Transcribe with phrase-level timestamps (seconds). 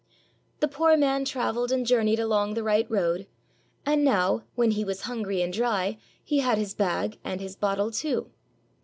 [0.61, 3.27] The poor man traveled and journeyed along the right road;
[3.85, 7.91] and now, when he was hungry and dry, he had his bag, and his bottle
[7.91, 8.31] too.